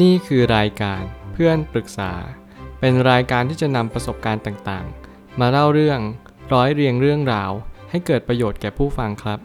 [0.00, 2.12] นี่คือรายการเพื่อนปรึกษา
[2.80, 6.00] เป็นรายการที่จะนำประสบการณ์ต่างๆ มาเล่าเรื่อง
[6.52, 7.50] ร้อยเรียงเรื่องราว
[7.90, 9.38] ให้เกิดประโยชน์แก่ผู้ฟังครับ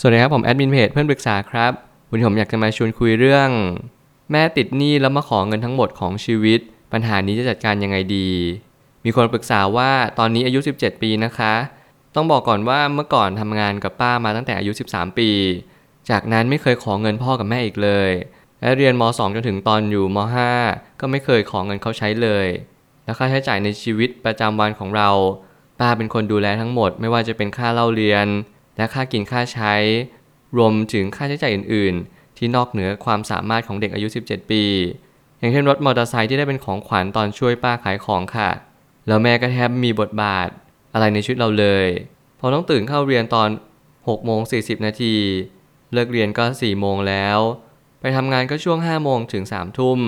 [0.00, 1.72] สวัสดีครับผมแอดมินเพจเพื่อนปรึกษาครับ
[2.08, 3.48] วันนี้ผมอยากจะมาชวนคุยเรื่อง
[4.32, 6.60] แม่ติดหนี้แล้วมาขอเงินทั้งหมดของชีวิต
[6.92, 8.28] ปัญหานี้จะจัดการยังไงดี
[9.04, 11.54] มีคนปรึกษาว่าตอนนี้อายุ 17 ปีนะคะ
[12.14, 15.30] ต้องบอกก่อนว่าเมื่อก่อนทำงานกับป้ามาตั้งแต่อายุ 13 ปี
[16.10, 18.10] จากนั้นไม่เคยขอเงินพ่อกับแม่อีกเลย
[18.60, 20.18] และเรียนม .2 จนถึงตอนอยู่ม
[20.58, 22.46] .5 ก็ไม่เคยขอเงินเขาใช้เลย
[23.04, 25.10] แล้วค่าใช้จ่ายในชีวิตประจำวันของเรา
[25.78, 28.26] ป้าเป็นคนดูแลทั้งหมด ไม่ว่าจะเป็นค่าเล่าเรียน
[28.76, 29.74] และค่ากินค่าใช้
[30.58, 34.64] รวมถึงค่าใช้จ่ายอื่น ๆ ที่นอกเหนือความสามารถของเด็กอายุ 17 ปี
[35.38, 38.50] อย่างเช่นรถมอเตอร์ไซค์ที่ได้เป็นของขวัญตอนช่วยป้าขายของค่ะ
[39.06, 40.48] แล้วแม่ก็แทบมีบทบาท
[40.92, 41.86] อะไรในชีวิตเราเลย
[42.40, 43.48] พอต้องตื่นเข้าเรียนตอน
[43.88, 45.14] 6โมง40 นาที
[45.92, 47.38] เลิกเรียนก็4โมงแล้ว
[48.00, 50.00] ไปทำงานก็ช่วง5โมงถึง3ทุ่ม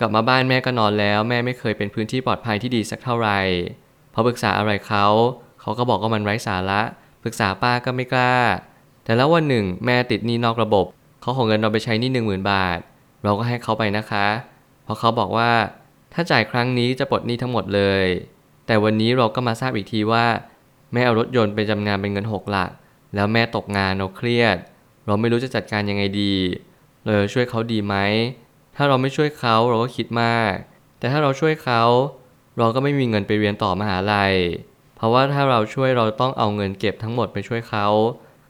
[0.00, 3.38] กลับมาบ้านแม่ก็นอนแล้ว แม่ไม่เคยเป็นพื้นที่ปลอดภัยที่ดีสักเท่าไหร่
[4.14, 5.06] พอปรึกษาอะไรเขา
[5.60, 6.80] เขาก็บอกว่ามันไร้สาระ
[7.22, 8.36] ปรึกษาป้าก็ไม่กล้า
[9.04, 10.86] แต่แล้ววันหนึ่งแม่ติดหนี้นอกระบบ
[11.20, 12.78] เขาขอเงินเราไปใช้หนี้หนึ่งหมื่นบาท
[13.24, 14.26] เราก็ให้เขาไปนะคะ
[14.84, 15.50] เพราะเขาบอกว่า
[16.12, 18.06] ถ้าจ่ายครั้งนี้จะปลดหนี้ทั้งหมดเลย
[18.66, 20.26] แต่วันนี้เราก็มาทราบอีกทีว่า
[20.92, 22.70] แม่เอารถยนต์ไปจำนำเป็นเงินหกหลัก
[23.14, 24.56] แล้วแม่ตกงานเราเครียด
[25.10, 26.34] เราไม่รู้จะจัดการยังไงดี
[27.04, 27.96] เราจะช่วยเขาดีไหม
[28.76, 30.52] ถ้าเราไม่ช่วยเขาเราก็คิดมาก
[30.98, 31.82] แต่ถ้าเราช่วยเขา
[32.58, 34.34] เราก็ไม่มีเงินไปเรียนต่อมหาลัย
[34.96, 37.86] เพราะว่าถ้าเราช่วยเราต้องเอาเงินเก็บทั้งหมดไปช่วยเขา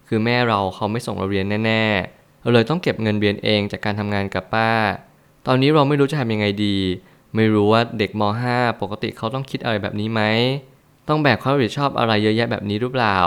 [0.08, 4.70] คือแม่เราเขาไม่ส่งเราเรียนแน่ๆ เราเลยต้องเก็บเงินเรียนเองจากการทำงานกับป้า
[5.46, 6.76] ตอนนี้เราไม่รู้จะทำยังไงดี
[7.34, 8.22] ไม่รู้ว่าเด็กม
[8.52, 10.22] .5 ปกติเขาต้องคิดอะไรแบบนี้ไหม
[11.08, 13.18] ต้องแบกความรับผิดชอบอะไรเยอะแยะแบบนี้หรือเปล่า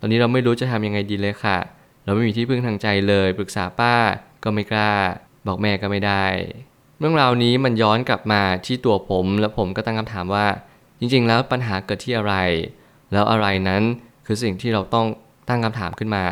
[0.00, 1.58] ตอนนี้เราไม่รู้จะทำยังไงดีเลยค่ะ
[2.04, 3.94] เราไม่มีที่พึ่งทางใจเลยปรึกษาป้า
[4.44, 4.92] ก็ไม่กล้า
[5.46, 6.24] บอกแม่ก็ไม่ได้
[6.98, 10.46] เรื่องราวนี้มันย้อนกลับมาที่ตัวผม และผมก็ตั้งคำถามว่า
[10.98, 12.34] จริง ๆ แล้วปัญหาเกิดที่อะไร
[13.12, 13.82] แล้วอะไรนั้น
[14.26, 15.06] คือสิ่งที่เราต้อง
[15.48, 16.24] ตั้งคำถามขึ้นมา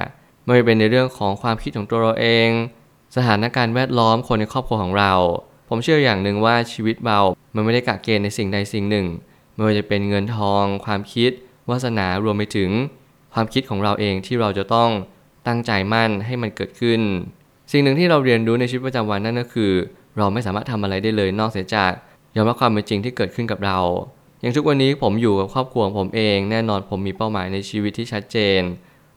[0.44, 2.48] ไม่ว่าเป็นในเรื่องของความคิดของตัวเราเอง
[3.16, 5.12] สถานการณ์แวดล้อมคนในครอบครัวของเรา
[5.68, 7.20] ผมเชื่ออย่างหนึ่งว่าชีวิตเรา
[7.54, 9.06] มันไม่ได้กะเกณฑ์ในสิ่งใดสิ่งหนึ่ง
[9.54, 11.30] ไม่ว่าจะเป็นเงินทอง ความคิด
[11.68, 12.70] วาสนารวมไปถึง
[13.34, 14.90] ความคิดของเราเองที่เราจะต้อง
[15.46, 17.00] ตั้งใจมั่นให้มันเกิดขึ้น
[17.72, 19.72] สิ่งหนึ่งที่เราเรียนรู้ในชีวิตประจำวันนั่นก็คือ
[20.18, 21.92] เราไม่สามารถทำอะไรได้เลยนอกเสียจาก
[22.36, 23.78] ยอมรับความเป็นจริงที่เกิดขึ้นกับเรา
[24.40, 28.60] อย่างทุกวันนี้ผมอยู่กับครอบครัวของผมเอง แน่นอนผมมีเป้าหมายในชีวิตที่ชัดเจน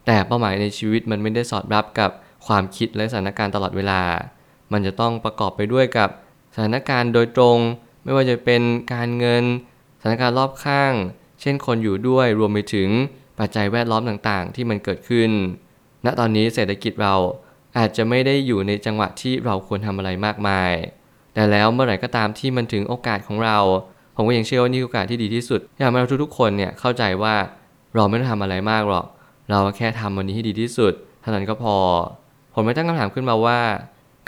[0.06, 2.10] แต่เป้าหมายในชีวิตมันไม่ได้สอดรับกับ
[2.46, 4.02] ความคิดและสถานการณ์ตลอดเวลา
[4.72, 6.08] มันจะต้องประกอบไปด้วยกับ
[6.54, 7.58] สถานการณ์โดยตรง
[8.04, 9.44] ไม่ว่าจะเป็นการเงิน
[10.00, 10.92] สถานการณ์รอบข้าง
[11.40, 12.88] เช่นคนอยู่ด้วยรวมไปถึง
[13.38, 15.30] ปัจจัยแวดล้อมต่างๆ ที่มันเกิดขึ้น
[16.04, 17.14] ณตอนนี้เศรษฐกิจเรา
[17.78, 20.72] อาจจะไม่ได้อยู่ในจังหวะที่เราควรทำอะไรมากมาย
[21.34, 23.58] แต่แล้วเมื่อไหร่ก็ตามที่มันถึงโอกาสของเรา
[24.16, 27.34] ผมก็ยังเชื่อว่านี่คือโอกาสที่ดีที่สุด อยากให้เราทุกๆคนเนี่ยเข้าใจว่า
[27.94, 29.06] เราไม่ต้องทำอะไรมากหรอก
[29.50, 31.76] เราแค่ทำวันนี้ให้ดีที่สุดเท่านั้นก็พอ
[32.54, 33.60] ผมไม่ตั้งคำถามขึ้นมาว่า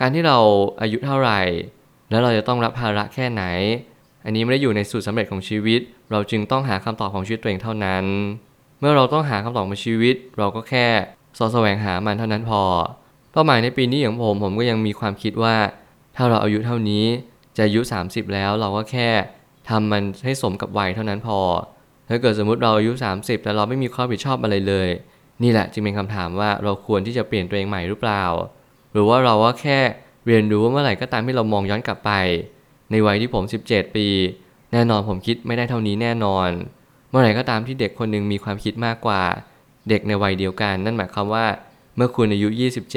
[0.01, 0.39] การที่เรา
[0.81, 1.41] อายุเท่าไหร่
[2.11, 3.43] แล้วเราจะต้องรับภาระแค่ไหน
[4.25, 8.05] อันนี้ไม่ได้อยู่ในสูตรสำเร็จของชีวิต เราจึงต้องหาคำตอบของชีวิตตัวเองเท่านั้น
[8.81, 10.87] เมื่อเราต้องหาคำตอบของชีวิต เราก็แค่
[11.37, 12.63] สอแสวงหามันเท่านั้นพอ
[13.33, 15.57] เป้าหมายในปีนี้ของผมผมก็ยังมีความคิดว่า
[16.17, 17.05] ถ้าเราอายุเท่านี้
[17.57, 19.09] จะอายุ 30 แล้วเราก็แค่
[19.69, 21.39] ทำมันให้สมกับวัยเท่านั้นพอ
[22.09, 24.89] ถ้าเกิดสมมุติเราอายุ 30 แต่เราไม่มีความรับผิดชอบอะไรเลย
[25.43, 28.25] นี่แหละจึงเป็นคำถามว่าเราควรที่จะเปลี่ยนตัวเองใหม่หรือเปล่า
[28.93, 29.79] หรือว่าเราก็แค่
[30.27, 32.11] เรียนรู้ว่าเมื่อไหร่ก็ตามที่เรามองย้อนกลับไป
[32.91, 34.07] ในวัยที่ผม 17 ปี
[34.73, 36.49] แน่นอนผมคิดไม่ได้เท่านี้แน่นอน
[37.11, 39.23] เมื่อไหร่ก็ตามที่เด็กคนหนึ่งมีความคิดมากกว่า
[39.89, 41.47] เด็กในวัยเดียวกัน นั่นหมายความว่า
[41.97, 42.49] เมื่อคุณอายุ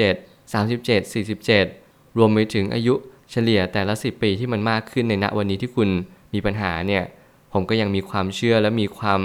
[0.02, 1.12] 27 37
[1.54, 2.94] 47 รวมไปถึงอายุ
[3.30, 5.88] เฉลี่ยแต่ละ 10 ปีที่มันมากขึ้นในณวันนี้ที่คุณ
[6.34, 7.04] มีปัญหาเนี่ย
[7.52, 9.20] ผมก็ยังมีความเชื่อและมีความ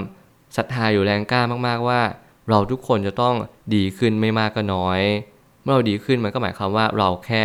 [0.56, 2.00] ศรัทธาอยู่แรงกล้ามากๆว่า
[2.48, 3.34] เราทุกคนจะต้อง
[3.74, 5.00] ดีขึ้นไม่มากก็น้อย
[5.64, 7.44] เมื่อเราดีขึ้นมันก็หมายความว่าเราแค่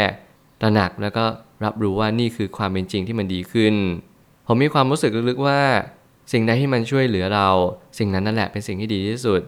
[0.61, 1.25] ตระหนักแล้วก็
[1.63, 3.75] รับรู้ว่านี่คือความเป็นจริงที่มันดีขึ้น
[4.47, 5.61] ผมมีความรู้สึกลึกๆว่า
[6.31, 7.47] สิ่งใดที่มันช่วยเหลือเรา
[7.97, 9.41] สิ่งนั้นนั่นแหละเป็นสิ่งที่ดีที่สุด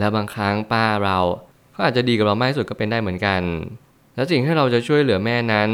[0.00, 1.18] และบางครั้งป้าเรา
[1.74, 3.42] ก็อาจจะดีกับเรามากที่สุดก็เป็นได้เหมือนกัน
[4.14, 5.70] แล้วสิ่งที่เราจะช่วยเหลือแม่นั้น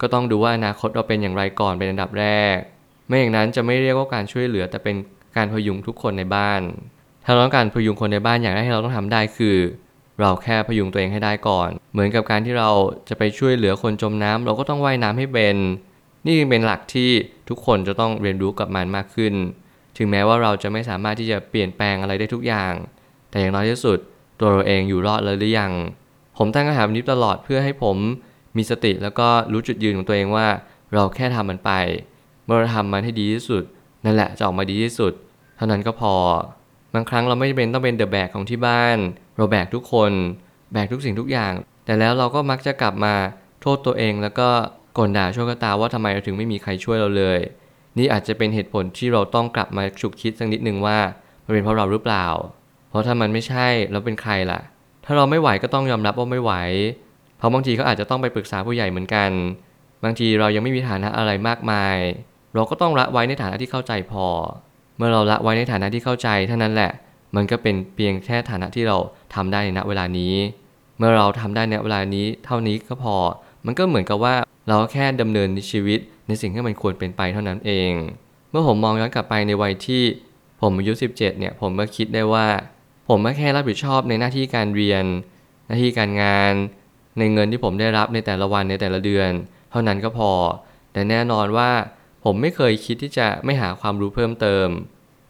[0.00, 2.56] ก็ต้องดูว่าอนาคตเราเป็นอย่างไรก่อนเป็นอันดับแรก
[3.06, 4.96] ไม่อย่างนั้นจะไม่เรียกว่าการช่วยเหลือแต่เป็น
[5.36, 6.60] การพยุงทุกคนในบ้าน
[7.24, 9.56] ถ้าเราต้องการพยุงคนในบ้านอย่างแรกที่เราต้องทำได้คือ
[10.20, 12.70] เราแค่พยุงตัวเองให้ได้ก่อน เหมือนกับการที่เรา
[13.08, 15.56] จะไปช่วยเหลือคนจมน้ำเราก็ต้องว่ายน้ำให้เป็น
[16.26, 17.10] นี่เป็นหลักที่
[17.48, 19.34] ทุกคนจะต้องเรียนรู้กับมันมากขึ้น
[19.96, 22.72] ถึงแม้ว่าเราจะไม่สามารถที่จะเปลี่ยนแปลงอะไรได้ทุกอย่าง
[23.30, 23.98] แต่อย่างน้อยที่สุด
[24.40, 25.72] ตัวเราเองอยู่รอดเลยหรือยัง
[26.38, 27.96] ผมตั้งคำถามนี้ตลอดเพื่อให้ผม
[28.56, 30.46] มีสติแล้วก็รู้จุดยืนของตัวเองว่า
[30.94, 31.72] เราแค่ทำมันไป
[32.44, 33.62] เมื่อเราทำมันให้ดีที่สุด
[34.04, 35.12] นั่นแหละจะออกมาดีที่สุด
[35.56, 36.14] เท่านั้นก็พอ
[36.94, 38.96] บางครั้งเราไม่จำเป็นต้องเป็นเดอะแบกของที่บ้าน
[39.36, 40.12] เราแบกทุกคน
[40.72, 41.52] แบกทุกสิ่งทุกอย่าง
[41.84, 43.14] แต่แล้วเราก็มักจะกลับมา
[43.60, 44.48] โทษตัวเองแล้วก็
[44.98, 47.38] ก่นด่าโชคตาว่าทำไมเราถึงไม่มีใครช่วยเราเลย
[47.98, 50.98] นี่อาจจะเป็นเหตุผลที่เราต้องกลับมาฉุกคิดสักนิดหนึ่งว่า
[51.44, 52.26] มันเป็นเพราะเราหรือเปล่า
[52.90, 54.60] เพราะถ้ามันไม่ใช่แล้วเป็นใครล่ะ
[55.04, 56.52] ถ้าเราไม่ไหวก็ต้องยอมรับว่าไม่ไหว
[57.38, 59.30] เพราะบางทีก็อาจจะต้องไปปรึกษาผู้ใหญ่เหมือนกัน
[60.04, 61.96] บางทีเรายังไม่มีฐานะอะไรมากมาย
[62.54, 64.26] เราก็ต้องละไว้ในฐานะที่เข้าใจพอ
[64.96, 66.92] เมื่อเราละไว้ในฐานะที่เข้าใจเท่านั้นแหละ
[67.36, 68.96] มันก็เป็นเพียงแค่ฐานะที่เรา
[69.34, 70.34] ทำได้ในณเวลานี้
[70.98, 73.16] เมื่อเราทำได้ในเวลานี้เท่านี้ก็พอ
[73.66, 74.34] มันก็เหมือนกับว่า
[74.68, 77.92] เราแค่ดำเนินชีวิตในสิ่งที่มันควรเป็นไปเท่านั้นเอง
[78.50, 80.02] เมื่อผมมองย้อนกลับไปในวัยที่
[80.60, 82.46] ผมอายุ 17 เนี่ย ผมก็คิดได้ว่า
[83.10, 85.04] ผมก็แค่รับผิดชอบในหน้าที่การเรียน
[85.66, 86.52] หน้าที่การงาน
[87.18, 89.30] ในเงินที่ผมได้รับในแต่ละวันในแต่ละเดือน
[89.70, 90.30] เท่านั้นก็พอ
[90.92, 91.70] แต่แน่นอนว่า
[92.24, 94.68] ผมไม่เคยคิดที่จะไม่หาความรู้เพิ่มเติม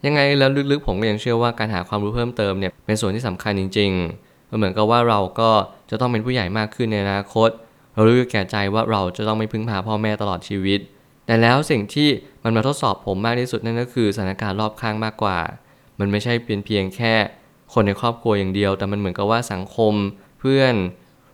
[0.05, 5.51] ยังไงแล้วลึกๆ ผมก็ยังเชื่อว่าการหาความรู้เพิ่มเติมเนี่ยเป็นส่วนที่สำคัญจริงๆเหมือนกับว่าเราก็
[5.89, 7.49] จะต้องเป็นผู้ใหญ่มากขึ้นในอนาคต
[7.93, 10.79] เรารู้อยู่แก่ใจว่าเราจะต้องไม่พึ่งพาพ่อแม่ตลอดชีวิต
[11.25, 12.09] แต่แล้วสิ่งที่
[12.43, 15.39] มันมาทดสอบผมมากที่สุดนั่นก็คือสถานการณ์รอบข้างมากกว่า
[15.99, 17.13] มันไม่ใช่เพียงเพียงแค่
[17.73, 19.93] คนในครอบครัวอย่างเดียว แต่มันเหมือนกับว่าสังคม
[20.39, 20.73] เพื่อน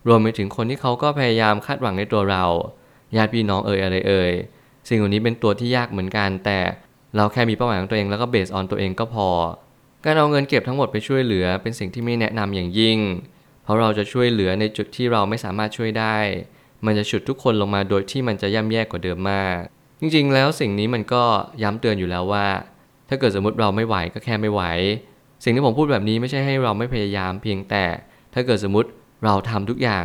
[0.08, 2.44] รวมไปถึงคนที่เขาก็พยายามคาดหวังในตัวเรา
[3.16, 4.32] ญาติพี่น้องเอ่ยอะไรเอ่ย
[4.88, 6.58] สิ่งเหล่านี้เป็นตัวที่ยากเหมือนกัน แต่
[7.16, 9.28] เราแค่มีเป้าหมายของตัวเองแล้วก็เบสออนตัวเองก็พอ
[10.04, 12.98] การเอาเงินเก็บทั้งหมดไปช่วยเหลือเป็นสิ่งที่ไม่แนะนำอย่างยิ่ง
[13.62, 16.16] เพราะเราจะช่วยเหลือในจุดที่เราไม่สามารถช่วยได้
[16.86, 19.58] มันจะฉุดทุกคนลงมาโดยที่มันจะย่ำแย่กว่าเดิมมาก
[20.00, 21.24] จริงๆ แล้วสิ่งนี้มันก็
[21.62, 22.46] ย้ำเตือนอยู่แล้วว่า
[23.08, 24.62] ถ้าเกิดสมมติเราไม่ไหวก็แค่ไม่ไหว
[25.44, 27.84] สิ่งที่ผมพูดแบบนี้ไม่ใช่ให้เราไม่พยายามเพียงแต่
[28.34, 28.88] ถ้าเกิดสมมติ
[29.24, 30.04] เราทำทุกอย่าง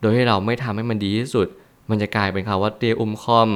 [0.00, 1.46] โดยให้เราไม่ทำให้มันดีที่สุด
[1.90, 3.50] มันจะกลายเป็นคำว่าเตียอุ้มคอม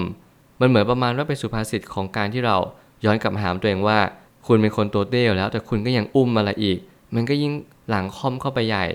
[0.60, 2.56] มันเหมือนประมาณว่าเป็นสุภาษิตของการที่เรา
[3.04, 3.98] ย้อนกลับมาถามตัวเองว่า
[4.46, 6.78] คุณเป็นคนตัวเตี้ยแล้วแต่คุณก็ยังอุ้มอะไรอีก
[7.14, 7.52] มันก็ยิ่ง
[7.90, 8.86] หลังคอมเข้าไปใหญ่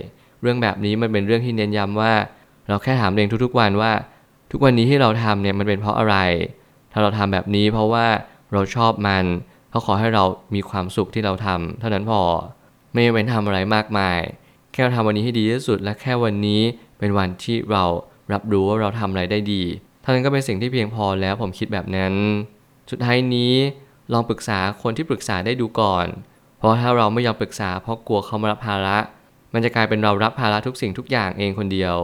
[0.41, 2.13] เรื่องแบบนี้มันเป็นเรื่องที่เน้นย้ำว่า
[2.67, 3.91] เราแค่ถามตัวเองทุกๆวันว่า
[4.51, 6.17] ทุกวันนี้ที่เราทำเนี่ยมันเป็นเพราะอะไร
[6.91, 8.05] ถ้าเราทำแบบนี้เพราะว่า
[8.53, 9.25] เราชอบมัน
[9.69, 10.23] เขาขอให้เรา
[10.55, 12.21] มีความสุขที่เราทำเท่านั้นพอ
[12.93, 14.19] ไม่เป็นทำอะไรมากมาย
[14.71, 16.61] แค่เราทำวันนี้ให้ดีที่สุด และแค่วันนี้
[16.99, 17.83] เป็นวันที่เรา
[18.33, 19.63] รับรู้ว่าเราทำอะไรได้ดี
[20.01, 22.13] เท่านั้นก็เป็นสิ่งที่เพียงพอแล้วผมคิดแบบนั้น
[22.91, 23.53] สุดท้ายนี้
[24.13, 26.07] ลองปรึกษาคนที่ปรึกษาได้ดูก่อน
[26.57, 28.97] เพราะถ้าเราไม่ยอมปรึกษาเพราะกลัวเขามารับภาระ
[29.53, 31.95] มันจะกลายเป็นเรารับภาระทุกสิ่งทุกอย่างเองคนเดียว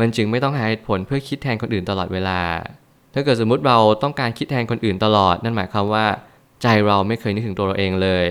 [0.00, 2.40] มันจึงไม่ต้องหาเหตุผลเพื่อคิดแทนคนอื่นตลอดเวลา
[3.14, 6.06] ถ้าเกิดสมมุติเราต้องการคิดแทนคนอื่นตลอด นั่นหมายความว่า
[6.62, 8.26] ใจเราไม่เคยนึกถึงตัวเราเองเลย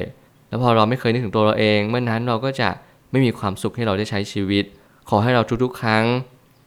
[0.48, 2.70] แล้วพอเราไม่เคยนึกถึงตัวเราเอง เมื่อนั้นเราก็จะ
[3.12, 4.66] ไม่มีความสุขให้เราได้ใช้ชีวิต
[5.10, 6.06] ขอให้เราทุกๆ ครั้ง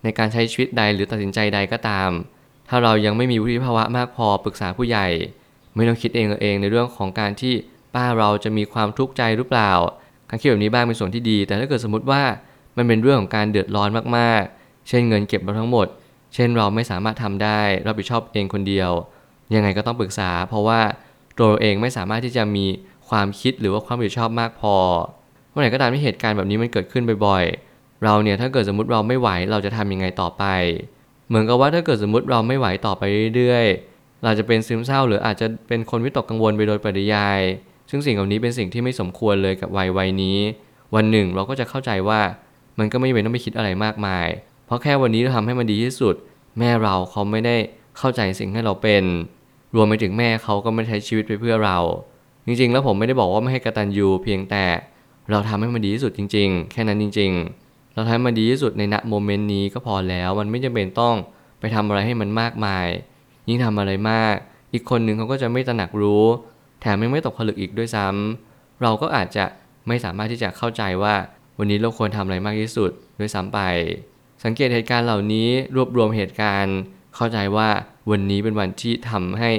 [0.03, 2.11] ในการใช้ชีวิตใดหรือตัดสินใจใดก็ตาม
[2.69, 5.07] ถ้าเรายังไม่มีวุฒิภาวะมากพอปรึกษาผู้ใหญ่
[5.75, 7.55] ไม่ต้องคิดเองเองในเรื่องของการที่
[7.95, 9.73] ป้าเราจะมีความทุกข์ใจหรือเปล่า
[10.29, 12.23] การคิดแบบนี้บ้างเป็นส่วนที่ดี แต่ถ้าเกิดสมมติว่า
[12.77, 15.87] มันเป็นเรื่องของการเดือดร้อนมากๆ เช่นเงินเก็บเราทั้งหมด
[16.35, 18.91] เช่นเราไม่สามารถทำได้รับผิดชอบเองคนเดียว
[19.55, 20.81] ยังไงก็ต้องปรึกษา เพราะว่า
[21.39, 22.67] ตัวเราเองไม่สามารถที่จะมี
[23.09, 24.77] ความคิดหรือว่าความรับผิดชอบมากพอ
[25.51, 30.45] เมื่อไหร่ก็ตามที่เหตุการณ์แบบนี้มันเกิดขึ้นบ่อยๆ เราเนี่ยถ้าเกิดสมมติเราไม่ไหวเราจะทำยังไงต่อไป
[31.29, 33.03] เหมือนกับว่าถ้าเกิดสมมติเราไม่ไหวต่อไป
[33.37, 37.41] เรื่อยๆ เราจะเป็นซึมเศร้า หรืออาจจะเป็นคนวิตกกังวลไปโดยปริยาย
[37.91, 40.39] ซึ่งสิ่งเหล่านี้เป็นสิ่งที่ไม่สมควรเลยกับวัยวัยนี้
[40.95, 42.21] วันหนึ่งเราก็จะเข้าใจว่า
[42.79, 44.27] มันก็ไม่จำเป็นต้องไปคิดอะไรมากมาย
[44.67, 46.15] เพราะแค่วันนี้เราทำให้มันดีที่สุด
[46.59, 47.57] แม่เราเขาไม่ได้
[47.99, 49.03] เข้าใจสิ่งที่เราเป็น
[49.75, 51.79] รวมไปถึงแม่เขาก็ไม่ใช้ชีวิตไปเพื่อเรา
[52.47, 54.65] จริงๆ แล้วผมไม่ได้บอกว่าไม่ให้กระตัญญูเพียงแต่
[55.31, 61.15] เราทำให้มันดีที่สุดจริง ๆ แค่นั้นจริง ๆ เราทำให้มันดีที่สุดในณโมเมนต์นี้ก็พอแล้ว มันไม่จำเป็นต้อง
[61.61, 62.87] ไปทำอะไรให้มันมากมาย
[63.49, 64.35] ยิ่งทำอะไรมาก
[64.73, 66.25] อีกคนหนึ่งเขาก็จะไม่ตระหนักรู้
[66.81, 69.45] แถมยังไม่ตกผลึกอีกด้วยซ้ำเราก็อาจจะ
[69.89, 71.15] ไม่สามารถที่จะเข้าใจว่า
[71.59, 73.61] วันนี้เราควรทำอะไรมากที่สุดด้วยซ้ำไป
[74.45, 76.77] สังเกตเหตุการณ์เหล่านี้รวบรวมเหตุการณ์
[77.17, 77.69] เข้าใจว่า
[78.11, 79.51] วันนี้เป็นวันที่ทำให้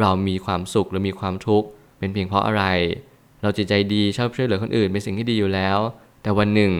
[0.00, 1.66] เรามีความสุขหรือมีความทุกข์
[1.98, 2.64] เป็นเพียงเพราะอะไร
[3.42, 5.78] เราจิตใจดีชอบช่วยเหลือคนอื่นเป็นสิ่งที่ดีอยู่แล้ว
[6.22, 6.72] แต่วันหนึ่ง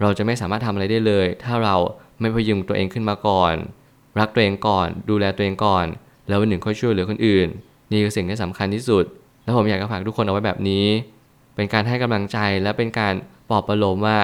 [0.00, 1.76] เราจะไม่สามารถทำอะไรได้เลย ถ้าเรา
[2.20, 3.54] ไม่พยุงตัวเองขึ้นมาก่อน
[4.18, 5.86] รักตัวเองก่อน ดูแลตัวเองก่อน
[6.28, 7.48] แล้ววันหนึ่งค่อยช่วยเหลือคนอื่น
[7.90, 9.04] นี่คือสิ่งที่สำคัญที่สุด
[9.44, 10.86] แล้วผมอยากจะฝากทุกคนเอาไว้แบบนี้
[11.54, 13.14] เป็นการให้กำลังใจและเป็นการ
[13.48, 14.18] ปลอบประโลมว่า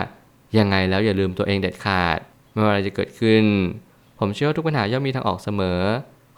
[0.58, 2.18] ยังไงแล้วอย่าลืมตัวเองเด็ดขาด
[2.52, 3.44] ไม่ว่าอะไรจะเกิดขึ้น
[4.18, 5.80] ผมเชื่อว่าทุกปัญหาย่อมมีทางออกเสมอ